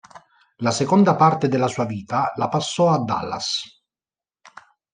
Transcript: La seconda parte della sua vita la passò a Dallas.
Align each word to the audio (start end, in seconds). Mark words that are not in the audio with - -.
La 0.63 0.71
seconda 0.71 1.15
parte 1.15 1.47
della 1.47 1.67
sua 1.67 1.85
vita 1.85 2.33
la 2.37 2.47
passò 2.49 2.89
a 2.89 3.03
Dallas. 3.03 3.81